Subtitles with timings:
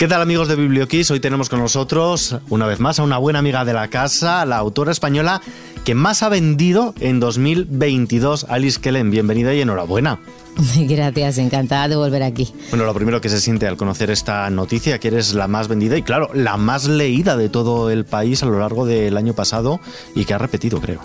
[0.00, 1.10] ¿Qué tal amigos de Biblioquiz?
[1.10, 4.56] Hoy tenemos con nosotros una vez más a una buena amiga de la casa, la
[4.56, 5.42] autora española
[5.84, 9.10] que más ha vendido en 2022, Alice Kellen.
[9.10, 10.18] Bienvenida y enhorabuena.
[10.88, 12.50] Gracias, encantada de volver aquí.
[12.70, 15.98] Bueno, lo primero que se siente al conocer esta noticia, que eres la más vendida
[15.98, 19.80] y claro, la más leída de todo el país a lo largo del año pasado
[20.14, 21.00] y que ha repetido, creo.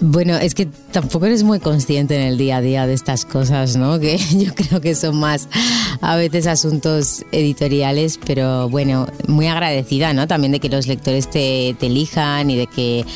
[0.00, 3.76] Bueno, es que tampoco eres muy consciente en el día a día de estas cosas,
[3.76, 3.98] ¿no?
[3.98, 5.48] Que yo creo que son más
[6.02, 10.26] a veces asuntos editoriales, pero bueno, muy agradecida, ¿no?
[10.26, 13.06] También de que los lectores te, elijan y de que,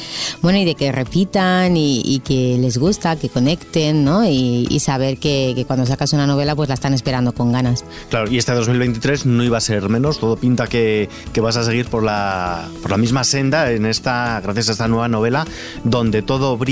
[0.41, 4.25] bueno, y de que repitan y, que les gusta, que conecten, ¿no?
[4.27, 7.85] Y, saber que, cuando sacas una novela, pues la están esperando con ganas.
[8.09, 11.65] Claro, y este 2023 no iba a ser menos, todo pinta que, que vas a
[11.65, 15.47] seguir por la, por la misma senda en esta, gracias a esta nueva novela,
[15.85, 16.70] donde todo brilla.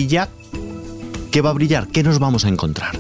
[1.31, 1.89] ¿Qué va a brillar?
[1.89, 2.99] ¿Qué nos vamos a encontrar?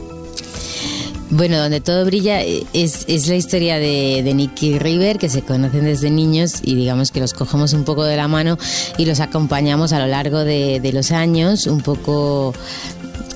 [1.30, 5.84] Bueno, donde todo brilla es, es la historia de, de Nicky River, que se conocen
[5.84, 8.58] desde niños y digamos que los cogemos un poco de la mano
[8.97, 12.55] y los acompañamos a lo largo de, los años, un poco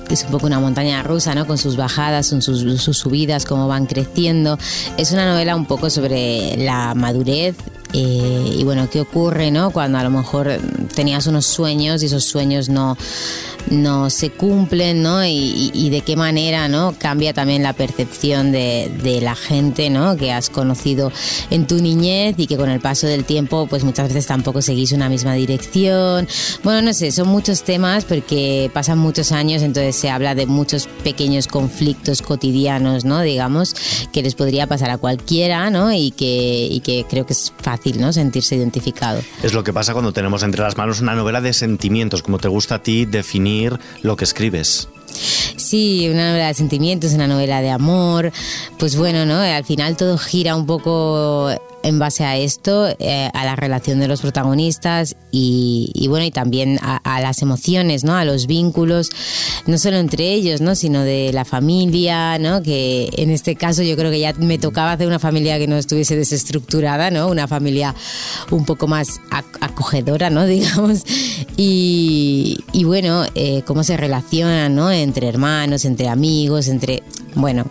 [0.09, 1.47] es un poco una montaña rusa, ¿no?
[1.47, 4.57] Con sus bajadas, sus, sus, subidas, cómo van creciendo.
[4.97, 7.55] Es una novela un poco sobre la madurez
[7.93, 9.71] eh, y bueno, qué ocurre, ¿no?
[9.71, 10.51] Cuando a lo mejor
[10.95, 12.97] tenías unos sueños y esos sueños no
[13.69, 15.25] no se cumplen, ¿no?
[15.25, 16.95] Y, de qué manera, ¿no?
[16.97, 20.17] Cambia también la percepción de, la gente, ¿no?
[20.17, 21.11] Que has conocido
[21.49, 24.91] en tu niñez y que con el paso del tiempo, pues muchas veces tampoco seguís
[24.91, 26.27] una misma dirección.
[26.63, 30.87] Bueno, no sé, son muchos temas porque pasan muchos años, entonces se habla de muchos
[31.03, 33.21] pequeños conflictos cotidianos, ¿no?
[33.21, 33.75] Digamos,
[34.11, 35.93] que les podría pasar a cualquiera, ¿no?
[35.93, 38.13] Y que, y que creo que es fácil, ¿no?
[38.13, 39.21] Sentirse identificado.
[39.43, 42.47] Es lo que pasa cuando tenemos entre las manos una novela de sentimientos, como te
[42.47, 44.87] gusta a ti definir lo que escribes.
[45.57, 48.31] Sí, una novela de sentimientos, una novela de amor.
[48.79, 49.39] Pues bueno, ¿no?
[49.39, 51.51] Al final todo gira un poco
[51.83, 56.79] en base a esto, eh, a la relación de los protagonistas y, bueno, y también
[56.81, 58.15] a, las emociones, ¿no?
[58.15, 59.09] A los vínculos,
[59.67, 60.75] no solo entre ellos, ¿no?
[60.75, 62.61] Sino de la familia, ¿no?
[62.63, 65.77] Que en este caso yo creo que ya me tocaba hacer una familia que no
[65.77, 67.27] estuviese desestructurada, ¿no?
[67.27, 67.93] Una familia
[68.51, 69.21] un poco más
[69.61, 70.45] acogedora, ¿no?
[70.53, 71.03] Digamos.
[71.57, 74.91] Y, bueno, eh, cómo se relacionan, ¿no?
[74.91, 77.03] Entre hermanos, entre amigos, entre,
[77.35, 77.65] bueno,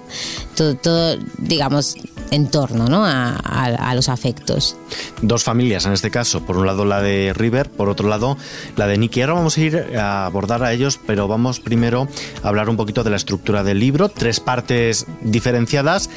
[0.54, 1.96] todo, todo digamos,
[2.32, 3.04] en torno ¿no?
[3.04, 4.76] a, los afectos.
[5.20, 8.38] Dos familias en este caso, por un lado la de River, por otro lado
[8.76, 9.20] la de Nicky.
[9.20, 12.08] Ahora vamos a ir a abordar a ellos, pero vamos primero
[12.42, 16.08] a hablar un poquito de la estructura del libro, tres partes diferenciadas,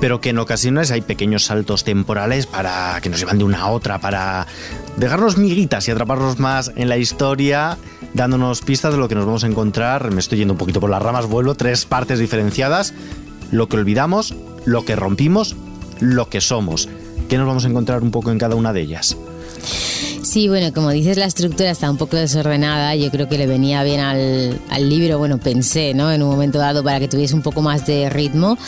[0.00, 3.70] pero que en ocasiones hay pequeños saltos temporales para que nos llevan de una a
[3.70, 4.46] otra, para
[4.96, 7.76] dejarnos miguitas y atraparnos más en la historia
[8.14, 10.12] dándonos pistas de lo que nos vamos a encontrar.
[10.12, 12.94] Me estoy yendo un poquito por las ramas, vuelvo, tres partes diferenciadas.
[13.50, 14.34] Lo que olvidamos,
[14.66, 15.56] lo que rompimos,
[16.00, 16.88] lo que somos.
[17.28, 19.16] ¿Qué nos vamos a encontrar un poco en cada una de ellas?
[20.22, 22.94] Sí, bueno, como dices, la estructura está un poco desordenada.
[22.96, 26.12] Yo creo que le venía bien al, libro, bueno, pensé, ¿no?
[26.12, 28.58] En un momento dado para que tuviese un poco más de ritmo.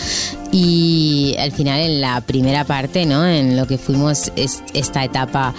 [0.53, 3.27] Y al final, en la primera parte, ¿no?
[3.27, 5.53] En lo que fuimos esta etapa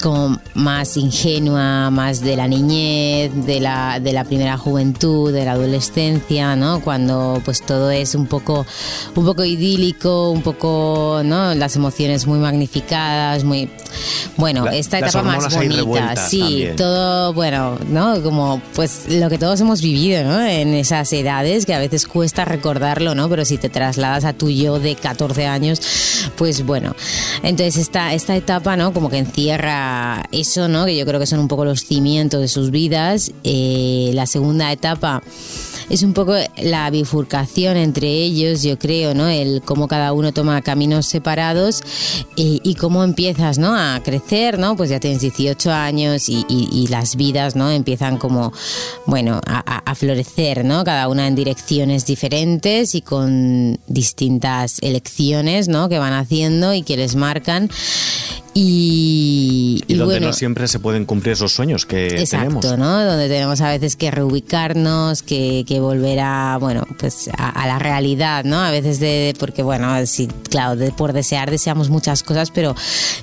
[0.00, 5.52] como más ingenua, más de la niñez, de la, de la primera juventud, de la
[5.52, 6.80] adolescencia, ¿no?
[6.80, 8.66] Cuando pues todo es un poco,
[9.14, 11.54] un poco idílico, un poco, ¿no?
[11.54, 13.70] Las emociones muy magnificadas, muy...
[14.36, 18.22] Bueno, esta etapa más bonita, sí, todo, bueno, ¿no?
[18.22, 20.40] Como pues lo que todos hemos vivido, ¿no?
[20.40, 23.28] En esas edades que a veces cuesta recordarlo, ¿no?
[23.28, 25.80] Pero si te trasladas a tu yo de 14 años,
[26.36, 26.94] pues bueno.
[27.42, 28.92] Entonces esta, esta etapa, ¿no?
[28.92, 29.89] Como que encierra
[30.32, 30.86] eso, ¿no?
[30.86, 33.32] Que yo creo que son un poco los cimientos de sus vidas.
[33.44, 35.22] Eh, la segunda etapa
[35.90, 39.26] es un poco la bifurcación entre ellos, yo creo, ¿no?
[39.26, 41.82] El cómo cada uno toma caminos separados
[42.36, 43.76] y, cómo empiezas, ¿no?
[43.76, 44.76] A crecer, ¿no?
[44.76, 47.70] Pues ya tienes 18 años y, las vidas, ¿no?
[47.70, 48.52] Empiezan como,
[49.06, 50.84] bueno, a, florecer, ¿no?
[50.84, 55.88] Cada una en direcciones diferentes y con distintas elecciones, ¿no?
[55.88, 57.68] Que van haciendo y que les marcan.
[58.52, 62.78] Y, y, donde no siempre se pueden cumplir esos sueños que exacto, tenemos.
[62.78, 63.04] ¿no?
[63.04, 68.44] Donde tenemos a veces que reubicarnos, que, que volver a, bueno, pues a, la realidad,
[68.44, 68.58] ¿no?
[68.58, 72.74] A veces de, porque bueno, sí, claro, de, por desear deseamos muchas cosas, pero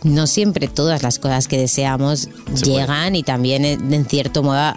[0.03, 2.29] no siempre todas las cosas que deseamos
[2.63, 4.73] llegan y también en cierto modo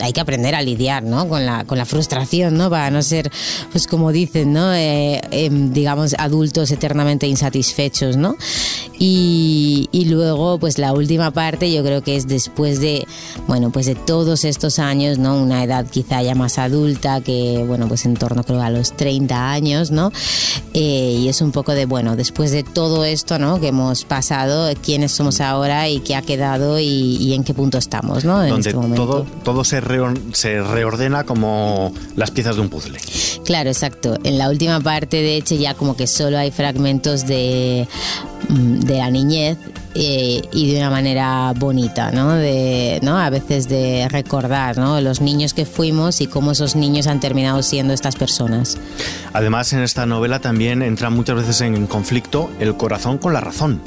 [0.00, 1.28] hay que aprender a lidiar, ¿no?
[1.28, 2.70] Con la, con la frustración, ¿no?
[2.70, 3.30] Para no ser,
[3.72, 4.74] pues como dicen, ¿no?
[4.74, 8.36] Eh, em, digamos, adultos eternamente insatisfechos, ¿no?
[8.98, 13.06] Y, y, luego, pues la última parte yo creo que es después de,
[13.46, 15.36] bueno, pues de todos estos años, ¿no?
[15.36, 19.50] Una edad quizá ya más adulta, que, bueno, pues en torno creo a los 30
[19.50, 20.12] años, ¿no?
[20.72, 23.60] Eh, y es un poco de, bueno, después de todo esto, ¿no?
[23.60, 28.24] Que hemos pasado, quiénes somos ahora y qué ha quedado y, en qué punto estamos,
[28.24, 28.42] ¿no?
[28.42, 29.06] En Donde este momento.
[29.06, 29.82] todo, todo se,
[30.32, 32.98] se reordena como las piezas de un puzzle.
[33.44, 34.16] Claro, exacto.
[34.24, 37.86] En la última parte, de hecho, ya como que solo hay fragmentos de
[38.86, 39.58] de la niñez
[39.94, 42.32] eh, y de una manera bonita, ¿no?
[42.32, 43.18] De, ¿no?
[43.18, 45.00] A veces de recordar, ¿no?
[45.00, 48.78] Los niños que fuimos y cómo esos niños han terminado siendo estas personas.
[49.32, 53.80] Además, en esta novela también entra muchas veces en conflicto el corazón con la razón.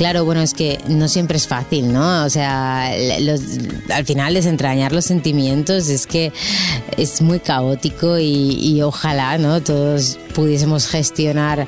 [0.00, 2.24] Claro, bueno, es que no siempre es fácil, ¿no?
[2.24, 6.32] O sea, al final desentrañar los sentimientos es que
[6.96, 9.60] es muy caótico y, ojalá, ¿no?
[9.60, 11.66] Todos pudiésemos gestionar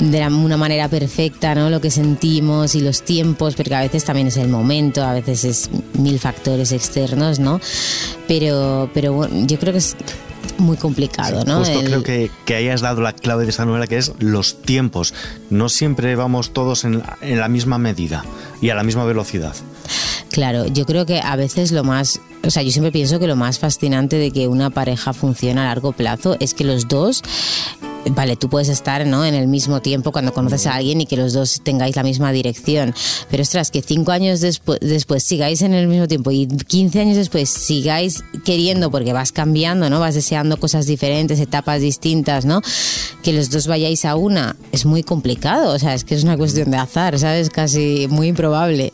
[0.00, 1.70] de una manera perfecta, ¿no?
[1.70, 5.44] Lo que sentimos y los tiempos, porque a veces también es el momento, a veces
[5.44, 7.60] es mil factores externos, ¿no?
[8.26, 9.96] Pero, pero bueno, yo creo que es
[10.58, 11.58] muy complicado, ¿no?
[11.58, 15.14] Justo creo que, que hayas dado la clave de esta novela, que es los tiempos.
[15.50, 18.24] No siempre vamos todos en, en la misma medida
[18.60, 19.54] y a la misma velocidad.
[20.30, 23.36] Claro, yo creo que a veces lo más, o sea, yo siempre pienso que lo
[23.36, 27.22] más fascinante de que una pareja funcione a largo plazo es que los dos
[28.10, 29.24] vale, tú puedes estar ¿no?
[29.24, 32.32] en el mismo tiempo cuando conoces a alguien y que los dos tengáis la misma
[32.32, 32.94] dirección,
[33.30, 37.16] pero ostras, que cinco años después, después sigáis en el mismo tiempo y 15 años
[37.16, 40.00] después sigáis queriendo, porque vas cambiando, ¿no?
[40.00, 42.60] vas deseando cosas diferentes, etapas distintas, ¿no?
[43.24, 46.36] que los dos vayáis a una, es muy complicado, o sea, es que es una
[46.36, 47.48] cuestión de azar, ¿sabes?
[47.48, 48.92] Casi muy improbable.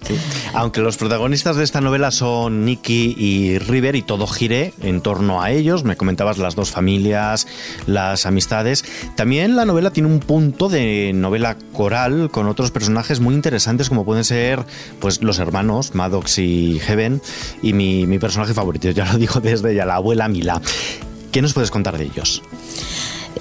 [0.55, 5.43] Aunque los protagonistas de esta novela son Nicky y River y todo gire en torno
[5.43, 7.49] a ellos, me comentabas las dos familias,
[7.87, 13.35] las amistades, también la novela tiene un punto de novela coral con otros personajes muy
[13.35, 14.65] interesantes como pueden ser
[15.01, 17.21] pues los hermanos Maddox y Heaven
[17.63, 20.61] y mi, personaje favorito, ya lo digo desde ya, la abuela Mila.
[21.33, 22.43] ¿Qué nos puedes contar de ellos?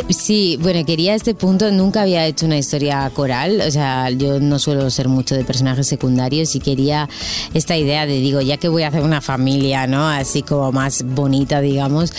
[0.07, 4.57] Sí, bueno, quería este punto, nunca había hecho una historia coral, o sea, yo no
[4.57, 7.07] suelo ser mucho de personajes secundarios y quería
[7.53, 10.07] esta idea de, digo, ya que voy a hacer una familia, ¿no?
[10.07, 12.11] Así como más bonita, digamos,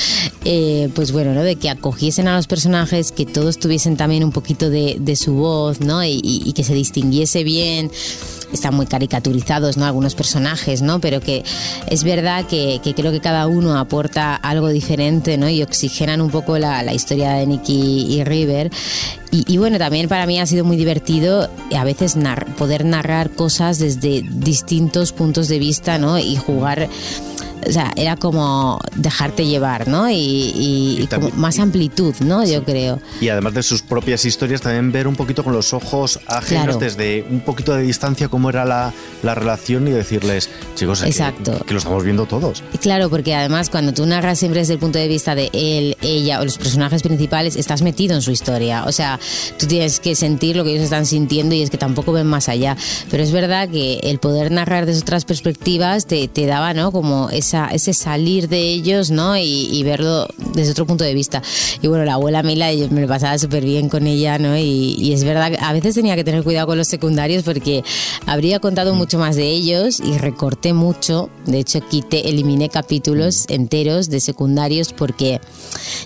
[0.45, 1.43] eh, pues bueno, ¿no?
[1.43, 5.81] De que acogiesen a los personajes, que todos tuviesen también un poquito de, su voz,
[5.81, 6.05] ¿no?
[6.05, 7.91] y que se distinguiese bien
[8.53, 9.85] están muy caricaturizados, ¿no?
[9.85, 11.01] Algunos personajes, ¿no?
[11.01, 11.45] Pero que
[11.89, 15.49] es verdad que, creo que cada uno aporta algo diferente, ¿no?
[15.49, 18.71] Y oxigenan un poco la, historia de Nicky y River.
[19.33, 22.17] Y, bueno, también para mí ha sido muy divertido a veces
[22.59, 26.19] poder narrar cosas desde distintos puntos de vista, ¿no?
[26.19, 26.89] Y jugar
[27.67, 30.11] o sea, era como dejarte llevar, ¿no?
[30.11, 32.45] Y, como más amplitud, ¿no?
[32.45, 33.01] Yo creo.
[33.21, 37.25] Y además de sus propias historias, también ver un poquito con los ojos ajenos, desde
[37.31, 38.93] un poquito de distancia, cómo era la,
[39.23, 41.65] la relación y decirles, chicos, Exacto.
[41.67, 42.63] Que, lo estamos viendo todos.
[42.81, 46.41] Claro, porque además cuando tú narras siempre desde el punto de vista de él, ella
[46.41, 48.85] o los personajes principales, estás metido en su historia.
[48.85, 49.19] O sea,
[49.59, 52.49] tú tienes que sentir lo que ellos están sintiendo y es que tampoco ven más
[52.49, 52.77] allá.
[53.11, 56.93] Pero es verdad que el poder narrar desde otras perspectivas te, te daba, ¿no?
[56.93, 59.37] Como ese ese salir de ellos, ¿no?
[59.37, 61.43] Y, verlo desde otro punto de vista.
[61.81, 64.57] Y bueno, la abuela Mila, yo me lo pasaba súper bien con ella, ¿no?
[64.57, 67.83] Y, es verdad, a veces tenía que tener cuidado con los secundarios porque
[68.27, 71.31] habría contado mucho más de ellos y recorté mucho.
[71.47, 75.41] De hecho, quité, eliminé capítulos enteros de secundarios porque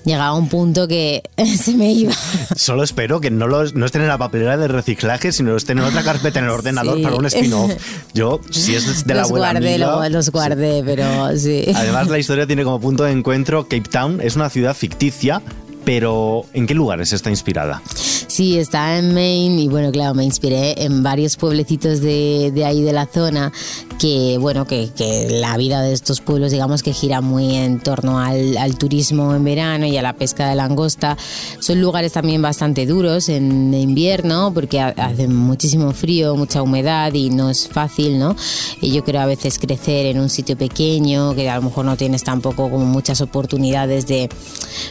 [0.05, 1.23] llegaba un punto que
[1.59, 2.13] se me iba.
[2.57, 5.85] Solo espero que no, los, no estén en la papelera de reciclaje, sino estén en
[5.85, 7.73] otra carpeta en el ordenador para un spin-off.
[8.15, 11.34] Yo, si es de la abuela guardé, Mila, los guardé, pero
[11.75, 15.43] Además, la historia tiene como punto de encuentro Cape Town, es una ciudad ficticia,
[15.85, 17.83] pero ¿en qué lugares está inspirada?
[18.27, 22.83] Sí, está en Maine y bueno, claro, me inspiré en varios pueblecitos de, de ahí
[22.83, 23.53] de la zona
[23.99, 28.19] que, bueno, que, que, la vida de estos pueblos, digamos que gira muy en torno
[28.19, 31.17] al, turismo en verano y a la pesca de langosta.
[31.61, 37.51] Son lugares también bastante duros en invierno porque hace muchísimo frío, mucha humedad y no
[37.51, 38.37] es fácil, ¿no?
[38.81, 41.97] Y yo creo a veces crecer en un sitio pequeño que a lo mejor no
[41.97, 44.29] tienes tampoco como muchas oportunidades de,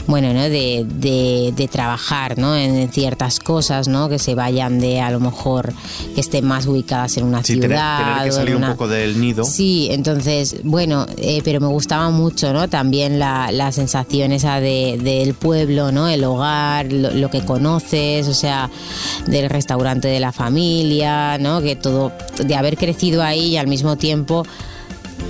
[0.07, 0.41] bueno, ¿no?
[0.43, 2.55] De, de, de trabajar, ¿no?
[2.55, 4.09] En ciertas cosas, ¿no?
[4.09, 5.73] Que se vayan de a lo mejor
[6.13, 8.17] que estén más ubicadas en una ciudad.
[8.17, 9.43] Tener, que salir un poco del nido.
[9.43, 12.67] Sí, entonces, bueno, eh, pero me gustaba mucho, ¿no?
[12.67, 16.07] También la, la sensación esa de, del pueblo, ¿no?
[16.07, 18.69] El hogar, lo, que conoces, o sea,
[19.27, 21.61] del restaurante de la familia, ¿no?
[21.61, 22.11] Que todo,
[22.43, 24.45] de haber crecido ahí y al mismo tiempo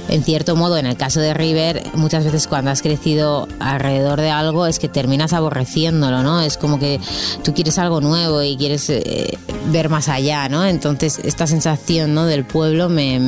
[0.09, 4.29] en cierto modo, en el caso de River, muchas veces cuando has crecido alrededor de
[4.29, 6.41] algo es que terminas aborreciéndolo, ¿no?
[6.41, 6.99] Es como que
[7.43, 10.65] tú quieres algo nuevo y quieres, eh, ver más allá, ¿no?
[10.65, 12.25] Entonces esta sensación ¿no?
[12.25, 13.19] del pueblo me,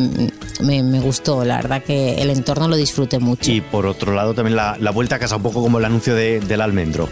[0.61, 3.51] me, gustó, la verdad que el entorno lo disfruté mucho.
[3.51, 6.61] Y por otro lado también la, vuelta a casa, un poco como el anuncio del
[6.61, 7.09] almendro.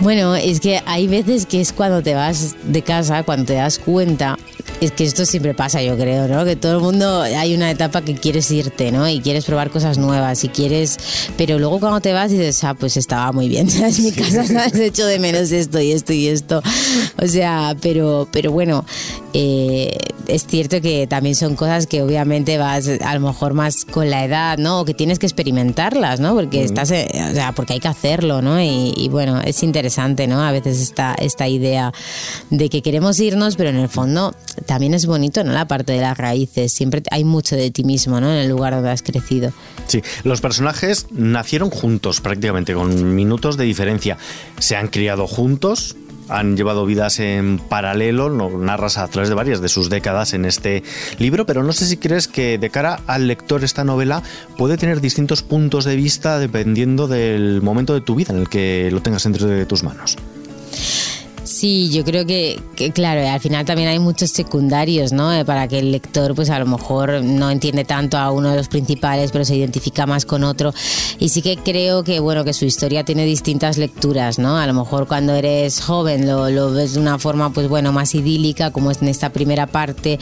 [0.00, 3.78] Bueno, es que hay veces que es cuando te vas de casa, cuando te das
[3.78, 4.36] cuenta
[4.84, 6.44] es que esto siempre pasa, yo creo, ¿no?
[6.44, 9.08] Que todo el mundo hay una etapa que quieres irte, ¿no?
[9.08, 10.98] Y quieres probar cosas nuevas y quieres,
[11.36, 14.00] pero luego cuando te vas dices, ah, pues estaba muy bien, ¿sabes?
[14.00, 14.74] Mi casa, ¿sabes?
[14.74, 16.62] He hecho de menos esto y esto y esto.
[17.22, 18.84] O sea, pero, pero bueno,
[19.34, 19.96] eh,
[20.28, 24.24] es cierto que también son cosas que obviamente vas a lo mejor más con la
[24.24, 24.80] edad, ¿no?
[24.80, 26.34] O que tienes que experimentarlas, ¿no?
[26.34, 28.60] Porque estás, eh, o sea, porque hay que hacerlo, ¿no?
[28.60, 30.42] Y, y, bueno, es interesante, ¿no?
[30.42, 31.92] A veces esta, esta idea
[32.50, 34.34] de que queremos irnos, pero en el fondo
[34.66, 35.52] también es bonito, ¿no?
[35.52, 36.72] La parte de las raíces.
[36.72, 38.30] Siempre hay mucho de ti mismo, ¿no?
[38.30, 39.52] En el lugar donde has crecido.
[39.86, 44.18] Sí, los personajes nacieron juntos prácticamente, con minutos de diferencia.
[44.58, 45.96] Se han criado juntos,
[46.32, 50.44] han llevado vidas en paralelo, lo narras a través de varias de sus décadas en
[50.44, 50.82] este
[51.18, 54.22] libro, pero no sé si crees que de cara al lector esta novela
[54.56, 58.90] puede tener distintos puntos de vista dependiendo del momento de tu vida en el que
[58.90, 60.16] lo tengas entre tus manos.
[61.62, 62.60] Sí, yo creo que,
[62.92, 65.32] claro, al final también hay muchos secundarios, ¿no?
[65.32, 68.56] Eh, para que el lector, pues a lo mejor no entiende tanto a uno de
[68.56, 70.74] los principales, pero se identifica más con otro.
[71.20, 74.58] Y sí que creo que, bueno, que su historia tiene distintas lecturas, ¿no?
[74.58, 78.72] A lo mejor cuando eres joven lo, ves de una forma, pues bueno, más idílica,
[78.72, 80.18] como es en esta primera parte,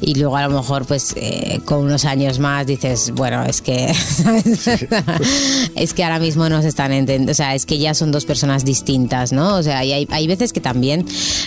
[0.00, 3.92] y luego a lo mejor, pues eh, con unos años más dices, bueno, es que,
[5.74, 8.24] es que ahora mismo no se están entendiendo, o sea, es que ya son dos
[8.24, 9.56] personas distintas, ¿no?
[9.56, 10.83] O sea, y hay, hay veces que también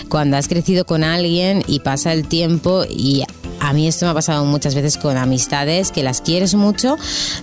[0.08, 3.24] cuando has crecido con alguien y pasa el tiempo y
[3.60, 6.96] a mí esto me ha pasado muchas veces con amistades que las quieres mucho,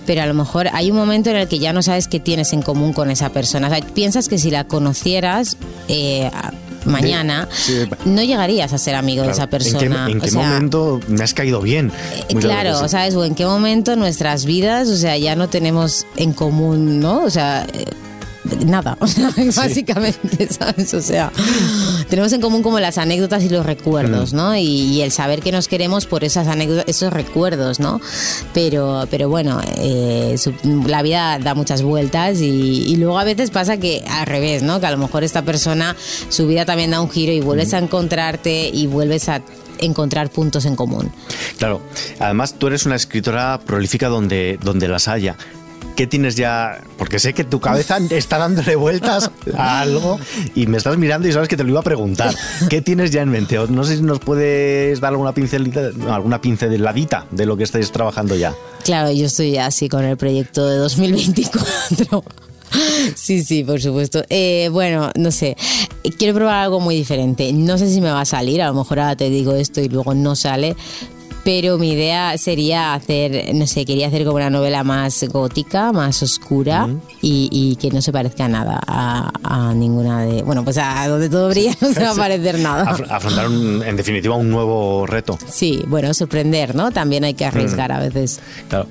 [0.06, 2.52] pero a lo mejor hay un momento en el que ya no sabes qué tienes
[2.52, 3.70] en común con esa persona.
[3.94, 5.56] piensas que si la conocieras
[5.88, 6.30] eh,
[6.84, 7.48] mañana,
[8.04, 10.08] no llegarías a ser amigo de esa persona.
[10.08, 11.92] ¿En qué, momento me has caído bien?
[12.28, 13.14] Eh, claro, ¿sabes?
[13.14, 17.24] O en qué momento nuestras vidas, o sea, ya no tenemos en común, ¿no?
[17.24, 17.66] O sea
[18.66, 18.96] nada,
[19.56, 20.94] básicamente, ¿sabes?
[20.94, 21.32] O sea,
[22.08, 24.26] tenemos en común como las anécdotas y los recuerdos.
[24.32, 24.56] ¿no?
[24.56, 28.00] Y, el saber que nos queremos por esas anécdotas, esos recuerdos, ¿no?
[28.54, 30.36] Pero, pero bueno, eh,
[30.86, 34.80] la vida da muchas vueltas y, luego a veces pasa que al revés, ¿no?
[34.80, 35.96] Que a lo mejor esta persona,
[36.28, 39.42] su vida también da un giro y vuelves a encontrarte y vuelves a
[39.78, 41.12] encontrar puntos en común.
[41.58, 41.82] Claro,
[42.18, 45.36] además tú eres una escritora prolífica donde, donde las haya.
[45.96, 46.82] ¿Qué tienes ya?
[46.98, 50.20] Porque sé que tu cabeza está dándole vueltas a algo
[50.54, 52.34] y me estás mirando y sabes que te lo iba a preguntar.
[52.68, 53.58] ¿Qué tienes ya en mente?
[53.70, 58.36] No sé si nos puedes dar alguna pincelita, alguna pinceladita de lo que estáis trabajando
[58.36, 58.54] ya.
[58.84, 62.22] Claro, yo estoy así con el proyecto de 2024.
[63.14, 64.22] Sí, sí, por supuesto.
[64.28, 65.56] Eh, bueno, no sé.
[66.18, 67.52] Quiero probar algo muy diferente.
[67.52, 68.60] No sé si me va a salir.
[68.60, 70.76] A lo mejor ahora te digo esto y luego no sale
[71.46, 76.20] pero mi idea sería hacer, no sé, quería hacer como una novela más gótica, más
[76.20, 76.88] oscura
[77.22, 80.42] y, que no se parezca a nada, a, ninguna de...
[80.42, 82.96] Bueno, pues a donde todo brilla no se va a parecer nada.
[83.08, 85.38] afrontar, en definitiva, un nuevo reto.
[85.48, 86.90] Sí, bueno, sorprender, ¿no?
[86.90, 88.40] También hay que arriesgar a veces.
[88.68, 88.88] Claro.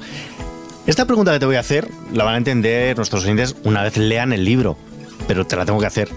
[0.87, 3.97] Esta pregunta que te voy a hacer la van a entender nuestros oyentes una vez
[3.97, 4.77] lean el libro,
[5.27, 6.07] pero te la tengo que hacer.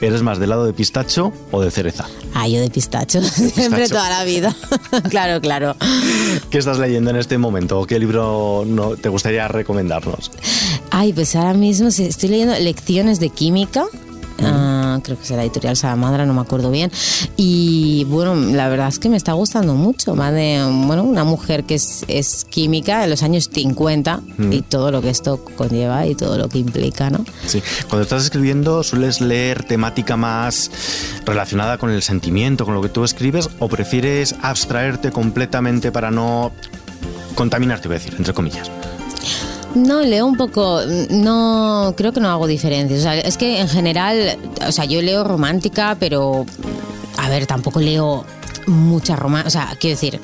[0.00, 2.06] ¿Eres más del lado de pistacho o de cereza?
[2.34, 4.54] Ah, yo de pistacho, siempre toda la vida.
[5.10, 5.76] claro, claro.
[6.50, 7.84] ¿Qué estás leyendo en este momento?
[7.84, 10.30] ¿Qué libro no, te gustaría recomendarnos?
[10.90, 13.86] Ay, pues ahora mismo estoy leyendo Lecciones de Química
[15.00, 16.90] Creo que es la editorial Salamandra, no me acuerdo bien.
[17.36, 21.64] Y bueno, la verdad es que me está gustando mucho, más de bueno, una mujer
[21.64, 26.14] que es, es química de los años 50 y todo lo que esto conlleva y
[26.14, 27.24] todo lo que implica, ¿no?
[27.46, 30.70] Sí, cuando estás escribiendo, ¿sueles leer temática más
[31.24, 36.52] relacionada con el sentimiento, con lo que tú escribes, o prefieres abstraerte completamente para no
[37.34, 38.70] contaminarte, voy a decir, entre comillas?
[39.74, 43.00] No, leo un poco, no, creo que no hago diferencias.
[43.00, 46.46] O sea, es que en general, o sea, yo leo romántica, pero,
[47.16, 48.24] a ver, tampoco leo
[48.66, 50.20] mucha romántica, o sea, quiero decir,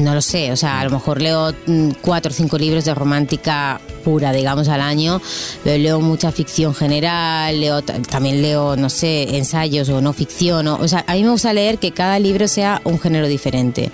[0.00, 2.94] no lo sé, o sea, a lo mejor leo mm, cuatro o cinco libros de
[2.94, 5.20] romántica pura, digamos, al año.
[5.64, 10.68] Leo mucha ficción general, leo, también leo, no sé, ensayos o no ficción.
[10.68, 13.90] O, sea, a mí me gusta leer que cada libro sea un género diferente.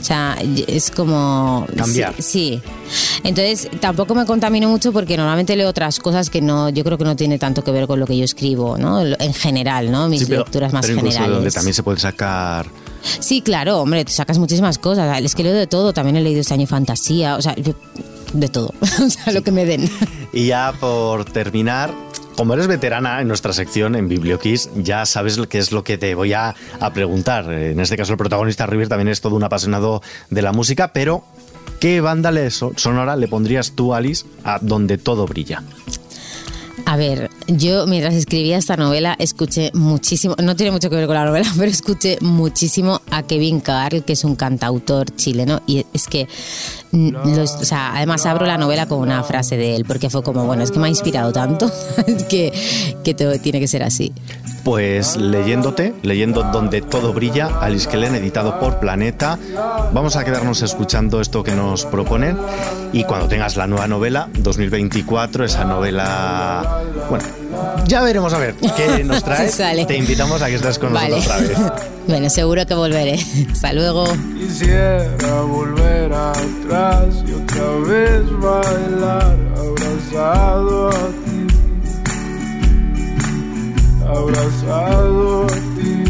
[0.00, 1.66] O sea, es como...
[1.76, 2.14] Cambiar.
[2.18, 2.60] Sí.
[3.24, 7.04] Entonces, tampoco me contamino mucho porque normalmente leo otras cosas que no, yo creo que
[7.04, 9.00] no tiene tanto que ver con lo que yo escribo, ¿no?
[9.02, 10.08] En general, ¿no?
[10.08, 11.30] Mis lecturas más generales.
[11.30, 12.66] donde también se puede sacar
[13.20, 15.20] Sí, claro, hombre, te sacas muchísimas cosas.
[15.20, 17.54] Es que leo de todo, también he leído este año fantasía, o sea,
[18.32, 19.88] de todo, o sea, lo que me den.
[20.32, 21.92] Y ya por terminar,
[22.36, 26.14] como eres veterana en nuestra sección en Biblioquiz, ya sabes qué es lo que te
[26.14, 27.52] voy a, a preguntar.
[27.52, 31.24] En este caso, el protagonista River también es todo un apasionado de la música, pero
[31.80, 35.62] ¿qué banda sonora le pondrías tú, Alice, a Donde todo brilla?
[36.86, 41.14] A ver, yo mientras escribía esta novela escuché muchísimo, no tiene mucho que ver con
[41.14, 46.06] la novela, pero escuché muchísimo a Kevin Carl, que es un cantautor chileno, y es
[46.06, 46.28] que,
[46.92, 50.44] los, o sea, además abro la novela con una frase de él, porque fue como,
[50.46, 51.70] bueno, es que me ha inspirado tanto
[52.28, 52.52] que,
[53.04, 54.12] que tiene que ser así.
[54.64, 59.38] Pues leyéndote, leyendo Donde todo brilla, Alice Kellen, editado por Planeta,
[59.92, 62.38] vamos a quedarnos escuchando esto que nos proponen
[62.92, 67.24] y cuando tengas la nueva novela, 2024, esa novela, bueno,
[67.86, 69.50] ya veremos a ver qué nos trae.
[69.86, 71.58] Te invitamos a que estés con nosotros otra vez.
[72.06, 73.18] bueno, seguro que volveré.
[73.52, 74.04] Hasta luego.
[74.38, 81.31] Quisiera volver atrás y otra vez bailar abrazado a ti
[84.14, 86.04] abrazado a ti,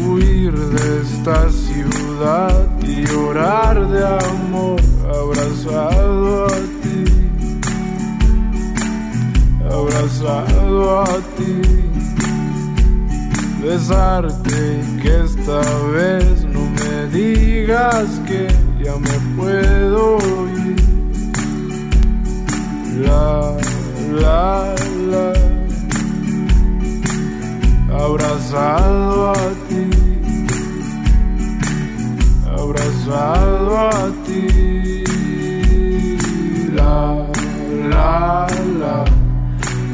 [0.00, 7.04] huir de esta ciudad y llorar de amor, abrazado a ti,
[9.70, 11.60] abrazado a ti,
[13.62, 15.60] besarte que esta
[15.92, 18.46] vez no me digas que
[18.82, 20.18] ya me puedo
[20.56, 20.78] ir.
[22.98, 23.56] La,
[24.20, 24.74] la,
[25.08, 25.47] la
[27.90, 29.34] abrazado a
[29.68, 29.90] ti,
[32.46, 35.04] abrazado a ti.
[36.74, 37.26] La,
[37.88, 38.46] la,
[38.78, 39.04] la,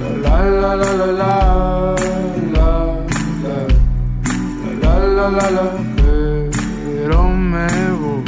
[0.00, 1.96] la, la, la, la, la, la,
[4.82, 7.66] la, la, la, la, pero me
[8.00, 8.24] voy.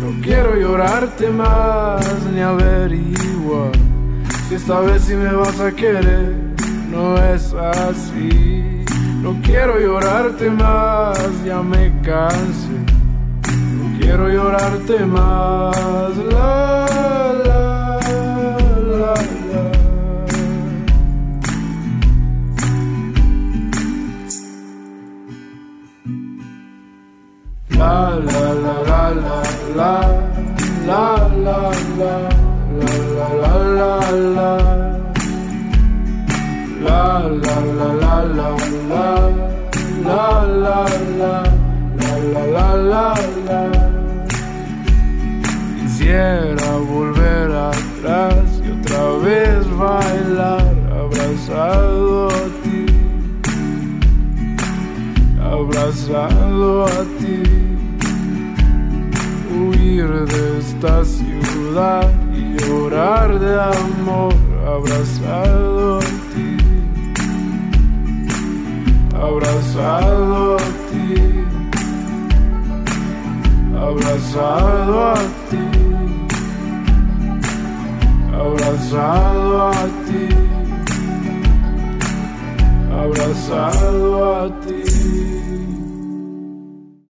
[0.00, 3.72] No quiero llorarte más ni averiguar
[4.48, 6.34] si esta vez sí me vas a querer.
[6.90, 8.63] No es así.
[9.24, 12.68] No quiero llorarte más, ya me cansé.
[13.78, 16.14] No quiero llorarte más.
[55.76, 57.42] Abrazado a ti,
[59.50, 64.34] huir de esta ciudad y llorar de amor
[64.66, 66.56] abrazado a ti.
[69.14, 70.58] abrazado a
[70.90, 71.14] ti,
[73.76, 75.14] abrazado a
[75.50, 75.66] ti,
[78.32, 80.28] abrazado a ti,
[82.92, 85.53] abrazado a ti.